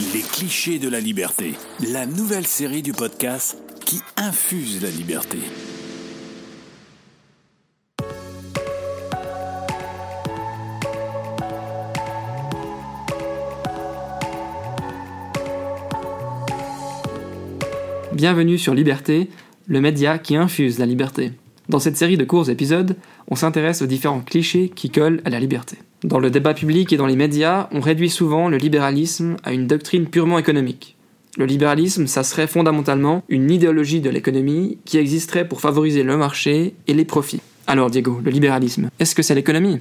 [0.00, 1.54] Les clichés de la liberté,
[1.92, 5.38] la nouvelle série du podcast qui infuse la liberté.
[18.12, 19.28] Bienvenue sur Liberté,
[19.66, 21.32] le média qui infuse la liberté.
[21.68, 22.96] Dans cette série de courts épisodes,
[23.26, 25.76] on s'intéresse aux différents clichés qui collent à la liberté.
[26.04, 29.66] Dans le débat public et dans les médias, on réduit souvent le libéralisme à une
[29.66, 30.96] doctrine purement économique.
[31.36, 36.74] Le libéralisme, ça serait fondamentalement une idéologie de l'économie qui existerait pour favoriser le marché
[36.86, 37.40] et les profits.
[37.66, 39.80] Alors Diego, le libéralisme, est-ce que c'est l'économie?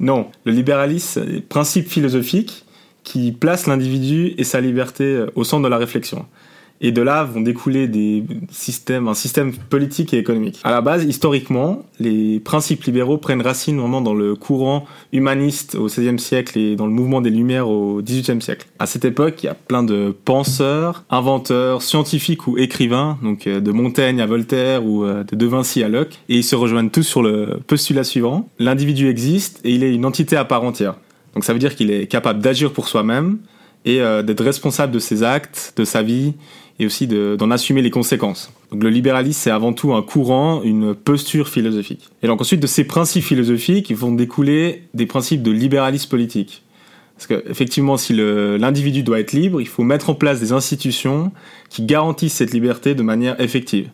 [0.00, 2.64] Non, le libéralisme est principe philosophique
[3.04, 6.26] qui place l'individu et sa liberté au centre de la réflexion.
[6.82, 10.60] Et de là vont découler des systèmes, un système politique et économique.
[10.64, 15.86] À la base, historiquement, les principes libéraux prennent racine vraiment dans le courant humaniste au
[15.86, 18.66] XVIe siècle et dans le mouvement des Lumières au XVIIIe siècle.
[18.80, 23.60] À cette époque, il y a plein de penseurs, inventeurs, scientifiques ou écrivains, donc euh,
[23.60, 26.90] de Montaigne à Voltaire ou euh, de De Vinci à Locke, et ils se rejoignent
[26.90, 30.94] tous sur le postulat suivant l'individu existe et il est une entité à part entière.
[31.34, 33.38] Donc ça veut dire qu'il est capable d'agir pour soi-même
[33.84, 36.34] et euh, d'être responsable de ses actes, de sa vie
[36.78, 38.52] et aussi d'en assumer les conséquences.
[38.70, 42.08] Donc le libéralisme, c'est avant tout un courant, une posture philosophique.
[42.22, 46.62] Et donc ensuite, de ces principes philosophiques, vont découler des principes de libéralisme politique.
[47.16, 51.30] Parce qu'effectivement, si l'individu doit être libre, il faut mettre en place des institutions
[51.68, 53.90] qui garantissent cette liberté de manière effective.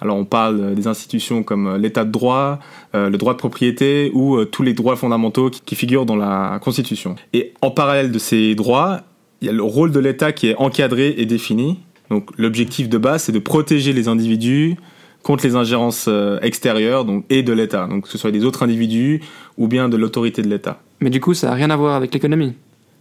[0.00, 2.58] Alors on parle des institutions comme l'état de droit,
[2.94, 6.16] euh, le droit de propriété ou euh, tous les droits fondamentaux qui, qui figurent dans
[6.16, 7.16] la Constitution.
[7.34, 9.02] Et en parallèle de ces droits,
[9.42, 11.80] il y a le rôle de l'État qui est encadré et défini,
[12.10, 14.76] donc l'objectif de base, c'est de protéger les individus
[15.22, 18.62] contre les ingérences euh, extérieures donc, et de l'État, donc que ce soit des autres
[18.62, 19.20] individus
[19.58, 20.80] ou bien de l'autorité de l'État.
[21.00, 22.54] Mais du coup, ça n'a rien à voir avec l'économie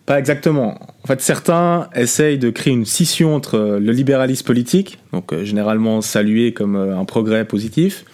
[0.06, 0.80] Pas exactement.
[1.04, 5.44] En fait, certains essayent de créer une scission entre euh, le libéralisme politique, donc euh,
[5.44, 8.06] généralement salué comme un progrès positif,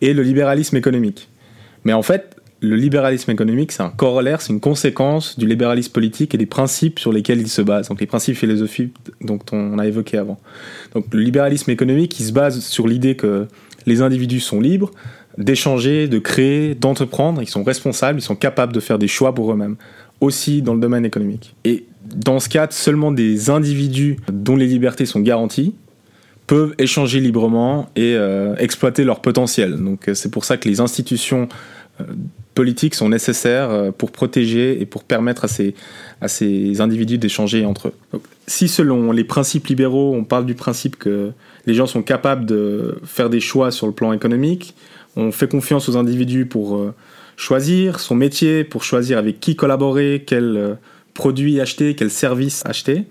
[0.00, 1.28] et le libéralisme économique.
[1.84, 6.34] Mais en fait, le libéralisme économique, c'est un corollaire, c'est une conséquence du libéralisme politique
[6.34, 9.86] et des principes sur lesquels il se base, donc les principes philosophiques dont on a
[9.86, 10.38] évoqué avant.
[10.94, 13.46] Donc le libéralisme économique, il se base sur l'idée que
[13.86, 14.90] les individus sont libres
[15.38, 19.52] d'échanger, de créer, d'entreprendre, ils sont responsables, ils sont capables de faire des choix pour
[19.52, 19.76] eux-mêmes,
[20.20, 21.54] aussi dans le domaine économique.
[21.64, 25.74] Et dans ce cadre, seulement des individus dont les libertés sont garanties
[26.46, 29.76] peuvent échanger librement et euh, exploiter leur potentiel.
[29.76, 31.48] Donc euh, c'est pour ça que les institutions
[32.00, 32.04] euh,
[32.92, 35.74] sont nécessaires euh, pour protéger et pour permettre à ces,
[36.20, 38.20] à ces individus d'échanger entre eux.
[38.46, 41.30] si selon les principes libéraux, on parle du principe que
[41.66, 44.74] les gens sont capables de faire des choix sur le plan économique,
[45.16, 46.94] on fait confiance aux individus pour euh,
[47.36, 50.74] choisir son métier, pour choisir avec qui collaborer, quel euh,
[51.14, 53.04] produit acheter, quel service acheter,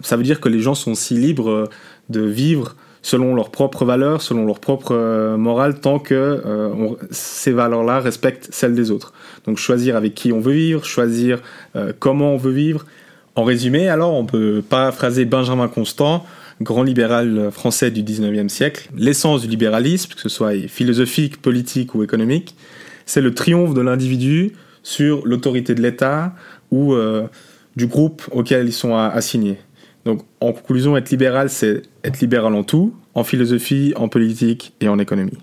[0.00, 1.68] ça veut dire que les gens sont si libres
[2.08, 7.52] de vivre selon leurs propres valeurs, selon leur propre euh, morale, tant que euh, ces
[7.52, 9.12] valeurs-là respectent celles des autres.
[9.44, 11.40] Donc choisir avec qui on veut vivre, choisir
[11.74, 12.86] euh, comment on veut vivre.
[13.34, 16.24] En résumé, alors, on peut paraphraser Benjamin Constant,
[16.60, 18.88] grand libéral français du 19e siècle.
[18.94, 22.54] L'essence du libéralisme, que ce soit philosophique, politique ou économique,
[23.06, 24.52] c'est le triomphe de l'individu
[24.82, 26.34] sur l'autorité de l'État
[26.70, 26.94] ou
[27.74, 29.56] du groupe auquel ils sont assignés.
[30.04, 34.88] Donc, en conclusion, être libéral, c'est être libéral en tout, en philosophie, en politique et
[34.88, 35.38] en économie.